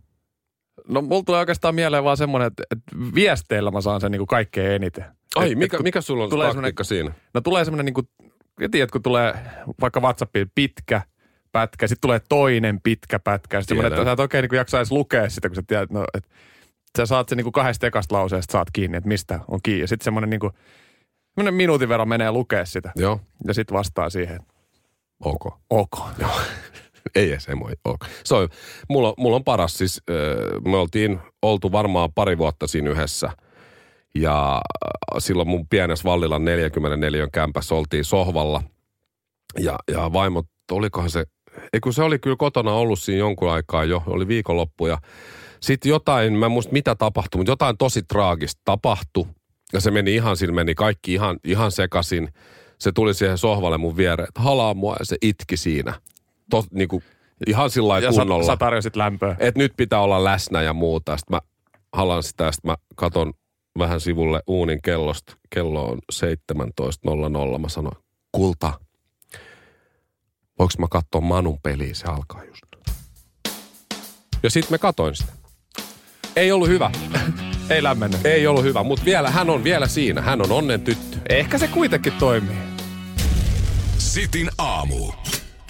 No 0.87 1.01
mulla 1.01 1.23
tulee 1.23 1.39
oikeastaan 1.39 1.75
mieleen 1.75 2.03
vaan 2.03 2.17
semmoinen, 2.17 2.47
että, 2.47 2.63
että 2.71 3.15
viesteillä 3.15 3.71
mä 3.71 3.81
saan 3.81 4.01
sen 4.01 4.11
niin 4.11 4.19
kuin 4.19 4.27
kaikkein 4.27 4.71
eniten. 4.71 5.05
Ai, 5.35 5.51
Et- 5.51 5.57
mikä, 5.57 5.75
et 5.75 5.77
kun 5.77 5.83
mikä 5.83 6.01
sulla 6.01 6.23
on 6.23 6.29
tulee 6.29 6.53
taktiikka 6.53 6.83
siinä? 6.83 7.11
No 7.33 7.41
tulee 7.41 7.65
semmoinen 7.65 7.85
niin 7.85 7.93
kuin, 7.93 8.07
tiedät, 8.71 8.91
kun 8.91 9.01
tulee 9.01 9.35
vaikka 9.81 9.99
WhatsAppiin 9.99 10.51
pitkä 10.55 11.01
pätkä, 11.51 11.87
sitten 11.87 12.01
tulee 12.01 12.21
toinen 12.29 12.81
pitkä 12.81 13.19
pätkä, 13.19 13.61
sitten 13.61 13.75
semmoinen, 13.77 13.93
että 13.93 14.05
sä 14.05 14.11
et 14.11 14.19
oikein 14.19 14.41
niin 14.41 14.49
kuin 14.49 14.57
jaksa 14.57 14.77
edes 14.77 14.91
lukea 14.91 15.29
sitä, 15.29 15.49
kun 15.49 15.55
sä 15.55 15.63
tiedät, 15.67 15.91
no, 15.91 16.05
että 16.13 16.29
sä 16.97 17.05
saat 17.05 17.29
sen 17.29 17.37
niin 17.37 17.43
kuin 17.45 17.53
kahdesta 17.53 17.87
ekasta 17.87 18.15
lauseesta 18.15 18.51
saat 18.51 18.67
kiinni, 18.73 18.97
että 18.97 19.07
mistä 19.07 19.39
on 19.47 19.59
kiinni. 19.63 19.81
Ja 19.81 19.87
sitten 19.87 20.03
semmoinen 20.03 20.29
niin 20.29 20.39
kuin, 20.39 20.53
semmoinen 21.35 21.53
minuutin 21.53 21.89
verran 21.89 22.09
menee 22.09 22.31
lukea 22.31 22.65
sitä. 22.65 22.91
Joo, 22.95 23.19
Ja 23.47 23.53
sitten 23.53 23.77
vastaa 23.77 24.09
siihen, 24.09 24.39
ok. 25.19 25.45
ok. 25.69 25.97
Ei 27.15 27.31
edes 27.31 27.49
emoi. 27.49 27.71
Okay. 27.85 28.09
Se 28.23 28.35
on, 28.35 28.49
mulla, 28.89 29.13
mulla 29.17 29.35
on 29.35 29.43
paras 29.43 29.77
siis, 29.77 30.01
äh, 30.09 30.71
me 30.71 30.77
oltiin 30.77 31.19
oltu 31.41 31.71
varmaan 31.71 32.13
pari 32.13 32.37
vuotta 32.37 32.67
siinä 32.67 32.89
yhdessä. 32.89 33.29
Ja 34.15 34.55
äh, 34.55 34.61
silloin 35.19 35.47
mun 35.47 35.67
pienessä 35.67 36.03
Vallilan 36.09 36.45
44 36.45 37.27
kämpässä 37.33 37.75
oltiin 37.75 38.05
sohvalla. 38.05 38.63
Ja, 39.59 39.75
ja 39.91 40.13
vaimo, 40.13 40.43
olikohan 40.71 41.09
se, 41.09 41.25
ei 41.73 41.79
kun 41.79 41.93
se 41.93 42.03
oli 42.03 42.19
kyllä 42.19 42.35
kotona 42.35 42.71
ollut 42.73 42.99
siinä 42.99 43.19
jonkun 43.19 43.51
aikaa 43.51 43.83
jo, 43.83 44.03
oli 44.07 44.27
viikonloppu. 44.27 44.87
Ja 44.87 44.97
sitten 45.59 45.89
jotain, 45.89 46.33
mä 46.33 46.45
en 46.45 46.51
muista 46.51 46.73
mitä 46.73 46.95
tapahtui, 46.95 47.39
mutta 47.39 47.51
jotain 47.51 47.77
tosi 47.77 48.03
traagista 48.03 48.61
tapahtui. 48.65 49.25
Ja 49.73 49.81
se 49.81 49.91
meni 49.91 50.15
ihan, 50.15 50.37
siinä 50.37 50.53
meni 50.53 50.75
kaikki 50.75 51.13
ihan, 51.13 51.37
ihan 51.43 51.71
sekasin. 51.71 52.29
Se 52.79 52.91
tuli 52.91 53.13
siihen 53.13 53.37
sohvalle 53.37 53.77
mun 53.77 53.97
viereen, 53.97 54.27
että 54.27 54.41
halaa 54.41 54.73
mua 54.73 54.95
ja 54.99 55.05
se 55.05 55.17
itki 55.21 55.57
siinä. 55.57 55.93
Tos, 56.49 56.71
niinku, 56.71 57.03
ihan 57.47 57.69
sillä 57.69 57.87
lailla 57.87 58.07
Ja 58.07 58.11
sä, 58.13 58.21
kunnolla. 58.21 58.45
sä 58.45 58.57
tarjosit 58.57 58.95
lämpöä. 58.95 59.35
että 59.39 59.59
nyt 59.59 59.73
pitää 59.77 59.99
olla 60.01 60.23
läsnä 60.23 60.61
ja 60.61 60.73
muuta. 60.73 61.17
Sitten 61.17 61.35
mä 61.35 61.41
halan 61.93 62.23
sitä 62.23 62.43
ja 62.43 62.51
sitten 62.51 62.71
mä 62.71 62.75
katon 62.95 63.33
vähän 63.79 64.01
sivulle 64.01 64.41
uunin 64.47 64.81
kellosta. 64.81 65.37
Kello 65.49 65.85
on 65.85 65.99
17.00. 66.13 67.59
Mä 67.59 67.69
sanoin, 67.69 67.97
kulta, 68.31 68.73
voinko 70.59 70.73
mä 70.79 70.87
katsoa 70.91 71.21
Manun 71.21 71.59
peliä? 71.63 71.93
Se 71.93 72.07
alkaa 72.07 72.43
just. 72.43 72.63
Ja 74.43 74.49
sitten 74.49 74.73
mä 74.73 74.77
katoin 74.77 75.15
sitä. 75.15 75.31
Ei 76.35 76.51
ollut 76.51 76.67
hyvä. 76.67 76.91
Ei 77.69 77.83
lämmennyt. 77.83 78.25
Ei 78.25 78.47
ollut 78.47 78.63
hyvä, 78.63 78.83
mutta 78.83 79.05
vielä, 79.05 79.29
hän 79.29 79.49
on 79.49 79.63
vielä 79.63 79.87
siinä. 79.87 80.21
Hän 80.21 80.41
on 80.41 80.51
onnen 80.51 80.81
tyttö. 80.81 81.17
Ehkä 81.29 81.57
se 81.57 81.67
kuitenkin 81.67 82.13
toimii. 82.13 82.57
Sitin 83.97 84.49
aamu. 84.57 85.11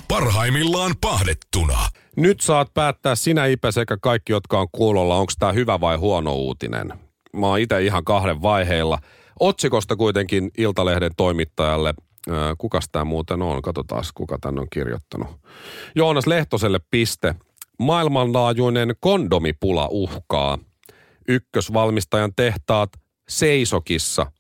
Parhaimmillaan 0.08 0.96
pahdettuna. 1.02 1.80
Nyt 2.18 2.42
saat 2.42 2.74
päättää 2.74 3.16
sinä 3.16 3.46
Ipe 3.46 3.72
sekä 3.72 3.98
kaikki, 4.02 4.34
jotka 4.34 4.60
on 4.60 4.68
kuulolla, 4.72 5.18
onko 5.18 5.34
tämä 5.40 5.52
hyvä 5.52 5.82
vai 5.82 5.98
huono 5.98 6.34
uutinen. 6.34 7.05
Mä 7.36 7.48
oon 7.48 7.60
itse 7.60 7.84
ihan 7.84 8.04
kahden 8.04 8.42
vaiheilla. 8.42 8.98
Otsikosta 9.40 9.96
kuitenkin 9.96 10.52
Iltalehden 10.58 11.12
toimittajalle. 11.18 11.94
Ää, 12.30 12.56
Kukas 12.58 12.90
tämä 12.92 13.06
muuten 13.06 13.42
on? 13.42 13.62
Katsotaan, 13.62 14.04
kuka 14.14 14.38
tän 14.42 14.60
on 14.60 14.68
kirjoittanut. 14.70 15.28
Joonas 15.96 16.28
Lehtoselle 16.28 16.80
piste. 16.92 17.36
Maailmanlaajuinen 17.80 18.96
kondomipula 19.00 19.88
uhkaa. 19.92 20.58
Ykkösvalmistajan 21.28 22.32
tehtaat 22.36 22.90
seisokissa 23.30 24.32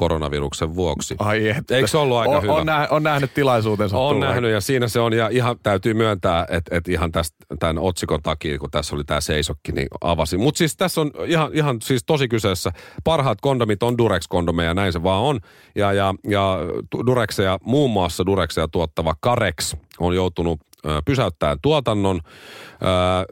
koronaviruksen 0.00 0.74
vuoksi. 0.74 1.14
Ai 1.18 1.48
et. 1.48 1.70
Eikö 1.70 1.86
se 1.86 1.98
ollut 1.98 2.16
aika 2.16 2.36
on, 2.36 2.42
hyvä? 2.42 2.54
On, 2.54 2.66
nä, 2.66 2.88
on 2.90 3.02
nähnyt 3.02 3.34
tilaisuutensa. 3.34 3.98
On 3.98 4.14
tulla. 4.14 4.26
nähnyt 4.26 4.50
ja 4.50 4.60
siinä 4.60 4.88
se 4.88 5.00
on 5.00 5.12
ja 5.12 5.28
ihan 5.28 5.56
täytyy 5.62 5.94
myöntää, 5.94 6.46
että, 6.50 6.76
että 6.76 6.92
ihan 6.92 7.12
tästä, 7.12 7.36
tämän 7.58 7.78
otsikon 7.78 8.22
takia, 8.22 8.58
kun 8.58 8.70
tässä 8.70 8.96
oli 8.96 9.04
tämä 9.04 9.20
seisokki, 9.20 9.72
niin 9.72 9.88
avasin. 10.00 10.40
Mutta 10.40 10.58
siis 10.58 10.76
tässä 10.76 11.00
on 11.00 11.10
ihan, 11.26 11.50
ihan 11.54 11.76
siis 11.82 12.04
tosi 12.06 12.28
kyseessä. 12.28 12.72
Parhaat 13.04 13.40
kondomit 13.40 13.82
on 13.82 13.98
Durex-kondomeja, 13.98 14.74
näin 14.74 14.92
se 14.92 15.02
vaan 15.02 15.22
on. 15.22 15.40
Ja, 15.74 15.92
ja, 15.92 16.14
ja 16.28 16.58
Durexia, 17.06 17.58
muun 17.62 17.90
muassa 17.90 18.26
Durexia 18.26 18.68
tuottava 18.68 19.14
Carex 19.24 19.74
on 19.98 20.14
joutunut 20.14 20.60
pysäyttää 21.04 21.56
tuotannon. 21.62 22.20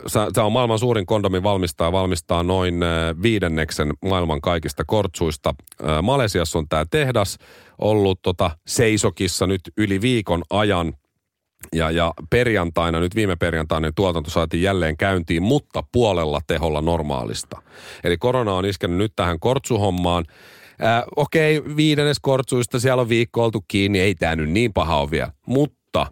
Se- 0.06 0.40
on 0.40 0.52
maailman 0.52 0.78
suurin 0.78 1.06
kondomin 1.06 1.42
valmistaja, 1.42 1.92
valmistaa 1.92 2.42
noin 2.42 2.80
viidenneksen 3.22 3.92
maailman 4.04 4.40
kaikista 4.40 4.82
kortsuista. 4.86 5.54
Malesiassa 6.02 6.58
on 6.58 6.68
tämä 6.68 6.84
tehdas 6.90 7.38
ollut 7.78 8.22
tota 8.22 8.50
seisokissa 8.66 9.46
nyt 9.46 9.60
yli 9.76 10.00
viikon 10.00 10.42
ajan. 10.50 10.92
Ja, 11.74 11.90
ja 11.90 12.12
perjantaina, 12.30 13.00
nyt 13.00 13.14
viime 13.14 13.36
perjantaina, 13.36 13.86
niin 13.86 13.94
tuotanto 13.94 14.30
saatiin 14.30 14.62
jälleen 14.62 14.96
käyntiin, 14.96 15.42
mutta 15.42 15.82
puolella 15.92 16.40
teholla 16.46 16.80
normaalista. 16.80 17.62
Eli 18.04 18.16
korona 18.16 18.52
on 18.52 18.66
iskenyt 18.66 18.96
nyt 18.96 19.12
tähän 19.16 19.40
kortsuhommaan. 19.40 20.24
Ää, 20.80 21.04
okei, 21.16 21.62
viidennes 21.76 22.20
kortsuista, 22.20 22.80
siellä 22.80 23.00
on 23.00 23.08
viikko 23.08 23.44
oltu 23.44 23.64
kiinni, 23.68 24.00
ei 24.00 24.14
tämä 24.14 24.36
nyt 24.36 24.50
niin 24.50 24.72
paha 24.72 25.00
ole 25.00 25.10
vielä. 25.10 25.32
Mutta 25.46 26.06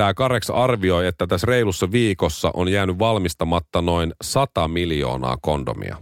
tämä 0.00 0.14
Kareks 0.14 0.50
arvioi, 0.50 1.06
että 1.06 1.26
tässä 1.26 1.46
reilussa 1.46 1.92
viikossa 1.92 2.50
on 2.54 2.68
jäänyt 2.68 2.98
valmistamatta 2.98 3.82
noin 3.82 4.12
100 4.22 4.68
miljoonaa 4.68 5.36
kondomia. 5.42 5.96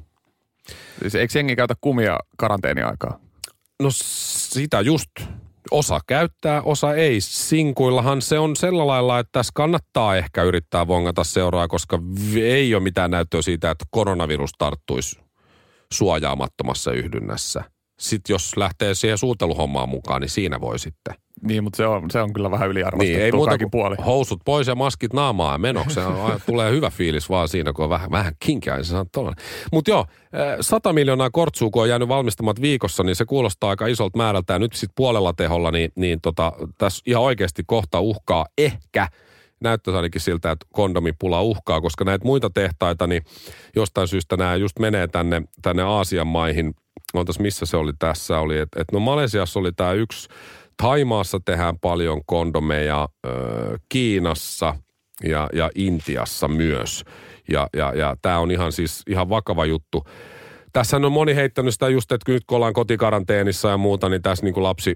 Siis 1.01 1.15
eikö 1.15 1.39
jengi 1.39 1.57
käytä 1.57 1.75
kumia 1.81 2.19
karanteeniaikaa? 2.37 3.21
No 3.83 3.89
sitä 3.91 4.81
just. 4.81 5.11
Osa 5.71 6.01
käyttää, 6.07 6.63
osa 6.63 6.95
ei. 6.95 7.21
Sinkuillahan 7.21 8.23
se 8.23 8.39
on 8.39 8.57
sillä 8.57 8.87
lailla, 8.87 9.19
että 9.19 9.33
tässä 9.33 9.53
kannattaa 9.55 10.17
ehkä 10.17 10.43
yrittää 10.43 10.89
vongata 10.89 11.25
seuraa, 11.25 11.69
koska 11.69 11.99
ei 12.43 12.75
ole 12.75 12.83
mitään 12.83 13.11
näyttöä 13.11 13.43
siitä, 13.43 13.71
että 13.71 13.85
koronavirus 13.91 14.51
tarttuisi 14.59 15.21
suojaamattomassa 15.93 16.93
yhdynnässä. 16.93 17.65
Sitten 18.01 18.35
jos 18.35 18.57
lähtee 18.57 18.95
siihen 18.95 19.19
suuteluhommaan 19.19 19.89
mukaan, 19.89 20.21
niin 20.21 20.31
siinä 20.31 20.61
voi 20.61 20.79
sitten. 20.79 21.15
Niin, 21.43 21.65
mutta 21.65 21.77
se 21.77 21.87
on, 21.87 22.11
se 22.11 22.21
on 22.21 22.33
kyllä 22.33 22.51
vähän 22.51 22.69
yliarvostettu 22.69 23.13
Niin, 23.13 23.25
ei 23.25 23.33
muuta 23.33 23.59
kuin 23.59 23.71
puoli. 23.71 23.97
housut 24.07 24.41
pois 24.45 24.67
ja 24.67 24.75
maskit 24.75 25.13
naamaa 25.13 25.53
ja 25.53 25.59
menoksi. 25.59 26.01
tulee 26.47 26.71
hyvä 26.71 26.91
fiilis 26.91 27.31
vaan 27.31 27.49
siinä, 27.49 27.73
kun 27.73 27.85
on 27.85 27.91
vähän, 27.91 28.11
vähän 28.11 28.35
kinkeä, 28.39 28.77
niin. 28.77 29.35
Mutta 29.73 29.91
joo, 29.91 30.07
eh, 30.33 30.57
100 30.61 30.93
miljoonaa 30.93 31.31
kortsua, 31.31 31.71
kun 31.71 31.83
on 31.83 31.89
jäänyt 31.89 32.09
valmistamat 32.09 32.61
viikossa, 32.61 33.03
niin 33.03 33.17
se 33.17 33.25
kuulostaa 33.25 33.71
aika 33.71 33.87
isolta 33.87 34.17
määrältä. 34.19 34.53
Ja 34.53 34.59
nyt 34.59 34.73
sitten 34.73 34.95
puolella 34.97 35.33
teholla, 35.33 35.71
niin, 35.71 35.93
niin 35.97 36.21
tota, 36.21 36.53
tässä 36.79 37.03
ihan 37.07 37.23
oikeasti 37.23 37.63
kohta 37.67 38.01
uhkaa 38.01 38.47
ehkä 38.59 39.09
näyttäisi 39.61 39.97
ainakin 39.97 40.21
siltä, 40.21 40.51
että 40.51 40.67
kondomipula 40.73 41.43
uhkaa, 41.43 41.81
koska 41.81 42.05
näitä 42.05 42.25
muita 42.25 42.51
tehtaita, 42.51 43.07
niin 43.07 43.23
jostain 43.77 44.09
syystä 44.09 44.37
nämä 44.37 44.57
just 44.57 44.79
menee 44.79 45.07
tänne, 45.09 45.43
tänne 45.63 45.83
Aasian 45.83 46.27
maihin. 46.27 46.75
Ootas, 47.15 47.39
missä 47.39 47.67
se 47.67 47.77
oli 47.77 47.93
tässä? 47.99 48.39
Oli, 48.41 48.59
että 48.59 48.81
et 48.81 48.93
no 48.93 49.01
Malesiassa 49.01 49.61
oli 49.61 49.73
tämä 49.73 49.93
yksi, 49.93 50.29
Taimaassa 50.83 51.41
tehdään 51.45 51.79
paljon 51.79 52.21
kondomeja, 52.27 53.09
Kiinassa 53.89 54.75
ja, 55.25 55.49
ja 55.53 55.71
Intiassa 55.75 56.49
myös. 56.49 57.05
Ja, 57.49 57.69
ja, 57.77 57.93
ja 57.95 58.17
tämä 58.23 58.39
on 58.39 58.51
ihan 58.51 58.73
siis 58.73 59.03
ihan 59.07 59.29
vakava 59.29 59.67
juttu. 59.67 60.05
Tässä 60.73 60.97
on 60.97 61.13
moni 61.13 61.35
heittänyt 61.35 61.75
sitä 61.75 61.89
just, 61.89 62.13
että 62.13 62.33
nyt 62.33 62.43
kun 62.47 62.57
ollaan 62.57 62.73
kotikaranteenissa 62.73 63.69
ja 63.69 63.77
muuta, 63.77 64.09
niin 64.09 64.23
tässä 64.23 64.45
niin 64.45 64.55
kuin 64.55 64.65
lapsi 64.65 64.95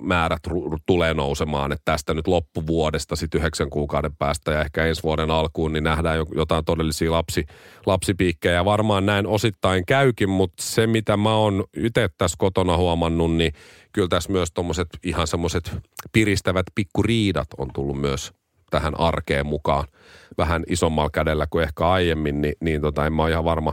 määrät 0.00 0.46
ru- 0.48 0.78
tulee 0.86 1.14
nousemaan, 1.14 1.72
että 1.72 1.82
tästä 1.84 2.14
nyt 2.14 2.26
loppuvuodesta 2.26 3.16
sitten 3.16 3.38
yhdeksän 3.38 3.70
kuukauden 3.70 4.16
päästä 4.16 4.52
ja 4.52 4.60
ehkä 4.60 4.86
ensi 4.86 5.02
vuoden 5.02 5.30
alkuun, 5.30 5.72
niin 5.72 5.84
nähdään 5.84 6.16
jo- 6.16 6.26
jotain 6.34 6.64
todellisia 6.64 7.12
lapsi, 7.12 7.46
lapsipiikkejä. 7.86 8.64
Varmaan 8.64 9.06
näin 9.06 9.26
osittain 9.26 9.86
käykin, 9.86 10.30
mutta 10.30 10.62
se 10.62 10.86
mitä 10.86 11.16
mä 11.16 11.34
oon 11.34 11.64
itse 11.76 12.08
tässä 12.18 12.36
kotona 12.38 12.76
huomannut, 12.76 13.34
niin 13.34 13.52
kyllä 13.92 14.08
tässä 14.08 14.32
myös 14.32 14.48
tuommoiset 14.54 14.88
ihan 15.04 15.26
semmoiset 15.26 15.76
piristävät 16.12 16.66
pikkuriidat 16.74 17.48
on 17.58 17.68
tullut 17.74 18.00
myös 18.00 18.32
tähän 18.70 19.00
arkeen 19.00 19.46
mukaan 19.46 19.84
vähän 20.38 20.64
isommalla 20.68 21.10
kädellä 21.10 21.46
kuin 21.50 21.64
ehkä 21.64 21.88
aiemmin, 21.88 22.42
niin, 22.42 22.54
niin 22.60 22.80
tota, 22.80 23.06
en 23.06 23.12
mä 23.12 23.22
ole 23.22 23.30
ihan 23.30 23.44
varma, 23.44 23.72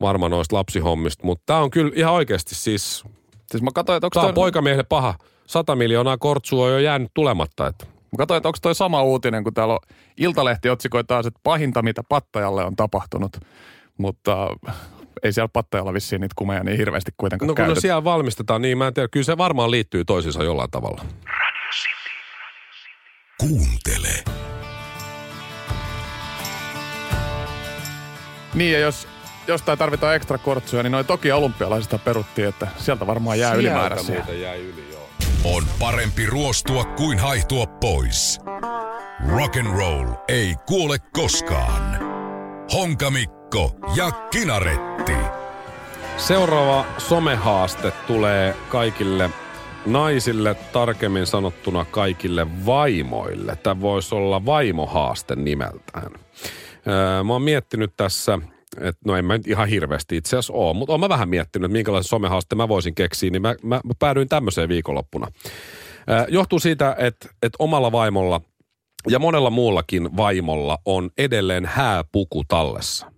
varma 0.00 0.28
noista 0.28 0.56
lapsihommista, 0.56 1.26
mutta 1.26 1.42
tämä 1.46 1.58
on 1.58 1.70
kyllä 1.70 1.92
ihan 1.94 2.12
oikeasti 2.12 2.54
siis 2.54 3.04
Siis 3.50 3.62
mä 3.62 3.70
katsoin, 3.74 3.96
että 3.96 4.06
onko 4.06 4.14
Tämä 4.14 4.26
on 4.26 4.34
toi, 4.34 4.42
poikamiehelle 4.42 4.84
paha. 4.84 5.14
100 5.46 5.76
miljoonaa 5.76 6.18
kortsua 6.18 6.64
on 6.66 6.72
jo 6.72 6.78
jäänyt 6.78 7.10
tulematta. 7.14 7.66
Että. 7.66 7.84
mä 7.86 8.16
katsoin, 8.18 8.36
että 8.36 8.48
onko 8.48 8.58
toi 8.62 8.74
sama 8.74 9.02
uutinen, 9.02 9.44
kun 9.44 9.54
täällä 9.54 9.74
on 9.74 9.80
Iltalehti 10.16 10.70
otsikoi 10.70 11.04
taas, 11.04 11.26
että 11.26 11.40
pahinta 11.42 11.82
mitä 11.82 12.02
Pattajalle 12.08 12.64
on 12.64 12.76
tapahtunut. 12.76 13.36
Mutta 13.98 14.48
ei 15.22 15.32
siellä 15.32 15.48
Pattajalla 15.52 15.92
vissiin 15.92 16.20
niitä 16.20 16.34
kumeja 16.38 16.64
niin 16.64 16.76
hirveästi 16.76 17.10
kuitenkaan 17.16 17.46
No 17.46 17.50
kun 17.50 17.56
käytetä. 17.56 17.80
siellä 17.80 18.04
valmistetaan, 18.04 18.62
niin 18.62 18.78
mä 18.78 18.86
en 18.86 18.94
tiedä. 18.94 19.08
Kyllä 19.08 19.24
se 19.24 19.38
varmaan 19.38 19.70
liittyy 19.70 20.04
toisiinsa 20.04 20.44
jollain 20.44 20.70
tavalla. 20.70 21.04
Kuuntele. 23.40 24.24
Niin 28.54 28.72
ja 28.72 28.78
jos 28.78 29.08
jostain 29.46 29.78
tarvitaan 29.78 30.16
ekstra 30.16 30.38
kortsuja, 30.38 30.82
niin 30.82 30.92
noin 30.92 31.06
toki 31.06 31.32
olympialaisista 31.32 31.98
peruttiin, 31.98 32.48
että 32.48 32.68
sieltä 32.76 33.06
varmaan 33.06 33.38
jää 33.38 33.54
ylimääräisiä. 33.54 34.24
jäi 34.40 34.60
yli, 34.60 34.92
joo. 34.92 35.03
On 35.44 35.62
parempi 35.78 36.26
ruostua 36.26 36.84
kuin 36.84 37.18
haihtua 37.18 37.66
pois. 37.66 38.40
Rock 39.28 39.56
and 39.56 39.76
roll 39.76 40.08
ei 40.28 40.54
kuole 40.66 40.96
koskaan. 41.12 41.98
Honkamikko 42.72 43.34
Mikko 43.54 43.94
ja 43.96 44.10
Kinaretti. 44.10 45.12
Seuraava 46.16 46.86
somehaaste 46.98 47.92
tulee 48.06 48.56
kaikille 48.68 49.30
naisille, 49.86 50.54
tarkemmin 50.54 51.26
sanottuna 51.26 51.84
kaikille 51.84 52.66
vaimoille. 52.66 53.56
Tämä 53.56 53.80
voisi 53.80 54.14
olla 54.14 54.46
vaimohaaste 54.46 55.36
nimeltään. 55.36 56.10
Öö, 56.86 57.24
mä 57.24 57.32
oon 57.32 57.42
miettinyt 57.42 57.96
tässä, 57.96 58.38
että 58.80 59.00
no 59.06 59.16
en 59.16 59.24
mä 59.24 59.36
nyt 59.36 59.46
ihan 59.46 59.68
hirveästi 59.68 60.16
itse 60.16 60.36
asiassa 60.36 60.52
ole, 60.52 60.74
mutta 60.74 60.92
oon 60.92 61.00
mä 61.00 61.08
vähän 61.08 61.28
miettinyt, 61.28 61.64
että 61.64 61.72
minkälaisen 61.72 62.08
somehaaste 62.08 62.54
mä 62.54 62.68
voisin 62.68 62.94
keksiä, 62.94 63.30
niin 63.30 63.42
mä, 63.42 63.54
mä, 63.62 63.80
mä 63.84 63.92
päädyin 63.98 64.28
tämmöiseen 64.28 64.68
viikonloppuna. 64.68 65.26
Öö, 66.10 66.26
johtuu 66.28 66.58
siitä, 66.58 66.96
että, 66.98 67.28
että 67.42 67.56
omalla 67.58 67.92
vaimolla 67.92 68.40
ja 69.08 69.18
monella 69.18 69.50
muullakin 69.50 70.16
vaimolla 70.16 70.78
on 70.84 71.10
edelleen 71.18 71.66
hääpuku 71.66 72.44
tallessa. 72.48 73.12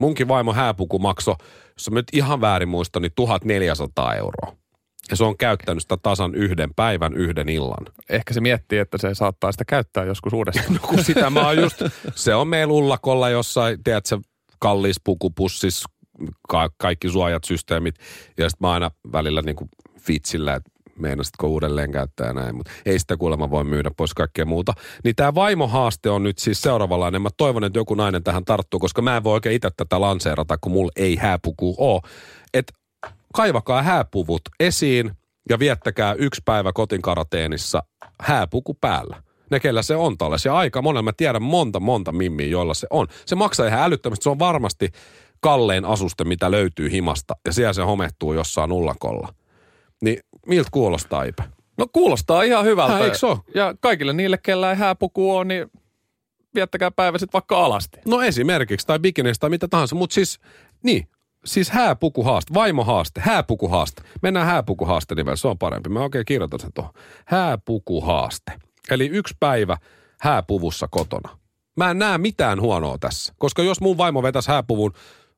Munkin 0.00 0.28
vaimo 0.28 0.52
hääpuku 0.52 0.98
maksoi, 0.98 1.36
jos 1.78 1.90
mä 1.90 1.94
nyt 1.94 2.08
ihan 2.12 2.40
väärin 2.40 2.68
muistan, 2.68 3.02
niin 3.02 3.12
1400 3.14 4.14
euroa. 4.14 4.56
Ja 5.10 5.16
se 5.16 5.24
on 5.24 5.36
käyttänyt 5.36 5.82
sitä 5.82 5.96
tasan 5.96 6.34
yhden 6.34 6.74
päivän, 6.76 7.14
yhden 7.14 7.48
illan. 7.48 7.86
Ehkä 8.08 8.34
se 8.34 8.40
miettii, 8.40 8.78
että 8.78 8.98
se 8.98 9.14
saattaa 9.14 9.52
sitä 9.52 9.64
käyttää 9.64 10.04
joskus 10.04 10.32
uudestaan. 10.32 10.72
No 10.82 10.88
kun 10.88 11.04
sitä 11.04 11.30
mä 11.30 11.46
oon 11.46 11.56
just, 11.56 11.82
se 12.14 12.34
on 12.34 12.48
meillä 12.48 12.72
ullakolla 12.72 13.28
jossain, 13.28 13.84
tiedätkö, 13.84 14.18
kallis 14.64 14.96
pukupussis, 15.04 15.84
ka- 16.48 16.70
kaikki 16.78 17.10
suojat, 17.10 17.44
systeemit. 17.44 17.94
Ja 18.38 18.50
sitten 18.50 18.68
mä 18.68 18.72
aina 18.72 18.90
välillä 19.12 19.42
niin 19.42 19.56
kuin 19.56 19.70
fitsillä, 20.00 20.54
että 20.54 20.70
meinasitko 20.98 21.48
uudelleen 21.48 21.92
käyttää 21.92 22.26
ja 22.26 22.32
näin, 22.32 22.56
mutta 22.56 22.72
ei 22.86 22.98
sitä 22.98 23.16
kuulemma 23.16 23.50
voi 23.50 23.64
myydä 23.64 23.90
pois 23.96 24.14
kaikkea 24.14 24.44
muuta. 24.44 24.72
Niin 25.04 25.16
tämä 25.16 25.34
vaimohaaste 25.34 26.10
on 26.10 26.22
nyt 26.22 26.38
siis 26.38 26.62
seuraavanlainen. 26.62 27.22
Mä 27.22 27.28
toivon, 27.36 27.64
että 27.64 27.78
joku 27.78 27.94
nainen 27.94 28.22
tähän 28.22 28.44
tarttuu, 28.44 28.80
koska 28.80 29.02
mä 29.02 29.16
en 29.16 29.24
voi 29.24 29.32
oikein 29.32 29.54
itse 29.54 29.70
tätä 29.76 30.00
lanseerata, 30.00 30.58
kun 30.58 30.72
mulla 30.72 30.92
ei 30.96 31.16
hääpuku 31.16 31.74
ole. 31.78 32.00
Että 32.54 32.72
kaivakaa 33.34 33.82
hääpuvut 33.82 34.42
esiin 34.60 35.10
ja 35.48 35.58
viettäkää 35.58 36.14
yksi 36.14 36.42
päivä 36.44 36.72
kotinkarateenissa 36.72 37.82
hääpuku 38.20 38.74
päällä. 38.74 39.22
Ne, 39.54 39.60
kellä 39.60 39.82
se 39.82 39.96
on 39.96 40.18
tallessa. 40.18 40.48
Ja 40.48 40.56
aika 40.56 40.82
monella 40.82 41.02
mä 41.02 41.12
tiedän 41.16 41.42
monta, 41.42 41.80
monta 41.80 42.12
mimmiä, 42.12 42.46
joilla 42.46 42.74
se 42.74 42.86
on. 42.90 43.06
Se 43.26 43.34
maksaa 43.34 43.66
ihan 43.66 43.80
älyttömästi. 43.82 44.22
Se 44.22 44.30
on 44.30 44.38
varmasti 44.38 44.90
kallein 45.40 45.84
asuste, 45.84 46.24
mitä 46.24 46.50
löytyy 46.50 46.90
himasta. 46.90 47.36
Ja 47.46 47.52
siellä 47.52 47.72
se 47.72 47.82
homehtuu 47.82 48.32
jossain 48.32 48.72
ullakolla. 48.72 49.34
Niin 50.02 50.18
miltä 50.46 50.68
kuulostaa, 50.72 51.24
Ipe? 51.24 51.42
No 51.78 51.86
kuulostaa 51.92 52.42
ihan 52.42 52.64
hyvältä. 52.64 52.92
Hä, 52.92 53.04
eikö 53.04 53.18
se? 53.18 53.26
Ja 53.54 53.74
kaikille 53.80 54.12
niille, 54.12 54.38
kellä 54.38 54.70
ei 54.70 54.76
hääpuku 54.76 55.36
ole, 55.36 55.44
niin 55.44 55.70
viettäkää 56.54 56.90
päivä 56.90 57.18
sitten 57.18 57.32
vaikka 57.32 57.64
alasti. 57.64 57.98
No 58.06 58.22
esimerkiksi, 58.22 58.86
tai 58.86 58.98
bikineistä 58.98 59.40
tai 59.40 59.50
mitä 59.50 59.68
tahansa. 59.68 59.96
Mutta 59.96 60.14
siis, 60.14 60.40
niin, 60.82 61.08
siis 61.44 61.70
hääpukuhaaste, 61.70 62.54
vaimohaaste, 62.54 63.20
hääpukuhaaste. 63.20 64.02
Mennään 64.22 64.46
hääpukuhaaste 64.46 65.14
nimellä, 65.14 65.36
se 65.36 65.48
on 65.48 65.58
parempi. 65.58 65.88
Mä 65.88 66.00
oikein 66.00 66.24
kirjoitan 66.24 66.60
sen 66.60 66.70
tuohon. 66.74 66.92
Hääpukuhaaste. 67.24 68.52
Eli 68.90 69.06
yksi 69.06 69.34
päivä 69.40 69.76
hääpuvussa 70.20 70.88
kotona. 70.90 71.38
Mä 71.76 71.90
en 71.90 71.98
näe 71.98 72.18
mitään 72.18 72.60
huonoa 72.60 72.98
tässä. 72.98 73.34
Koska 73.38 73.62
jos 73.62 73.80
mun 73.80 73.98
vaimo 73.98 74.22
vetäisi 74.22 74.50
hääpuvun, 74.50 74.92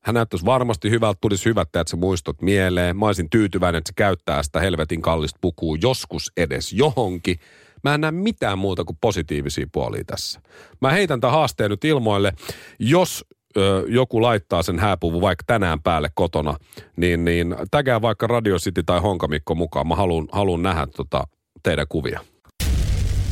hän 0.04 0.14
näyttäisi 0.14 0.44
varmasti 0.44 0.90
hyvältä, 0.90 1.18
tulisi 1.20 1.44
hyvät 1.44 1.68
että 1.68 1.84
se 1.86 1.96
muistot 1.96 2.42
mieleen. 2.42 2.96
Mä 2.96 3.06
olisin 3.06 3.30
tyytyväinen, 3.30 3.78
että 3.78 3.88
se 3.88 3.94
käyttää 3.96 4.42
sitä 4.42 4.60
helvetin 4.60 5.02
kallista 5.02 5.38
pukua 5.40 5.76
joskus 5.82 6.32
edes 6.36 6.72
johonkin. 6.72 7.36
Mä 7.84 7.94
en 7.94 8.00
näe 8.00 8.10
mitään 8.10 8.58
muuta 8.58 8.84
kuin 8.84 8.98
positiivisia 9.00 9.66
puolia 9.72 10.04
tässä. 10.06 10.40
Mä 10.80 10.90
heitän 10.90 11.20
tämän 11.20 11.34
haasteen 11.34 11.70
nyt 11.70 11.84
ilmoille. 11.84 12.32
Jos 12.78 13.24
ö, 13.56 13.84
joku 13.88 14.22
laittaa 14.22 14.62
sen 14.62 14.78
hääpuvun 14.78 15.20
vaikka 15.20 15.44
tänään 15.46 15.82
päälle 15.82 16.08
kotona, 16.14 16.56
niin, 16.96 17.24
niin 17.24 17.56
tägää 17.70 18.02
vaikka 18.02 18.26
Radio 18.26 18.56
City 18.56 18.82
tai 18.82 19.00
Honkamikko 19.00 19.54
mukaan. 19.54 19.88
Mä 19.88 19.94
haluan 20.32 20.62
nähdä 20.62 20.86
tota 20.86 21.24
teidän 21.62 21.86
kuvia. 21.88 22.20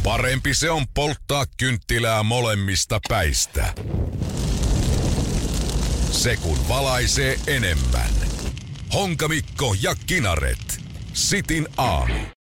Parempi 0.05 0.55
se 0.55 0.71
on 0.71 0.85
polttaa 0.95 1.45
kynttilää 1.57 2.23
molemmista 2.23 3.01
päistä. 3.09 3.75
Se 6.11 6.37
kun 6.37 6.69
valaisee 6.69 7.39
enemmän. 7.47 8.11
Honkamikko 8.95 9.75
ja 9.83 9.95
Kinaret. 10.07 10.81
Sitin 11.13 11.69
aamu. 11.77 12.34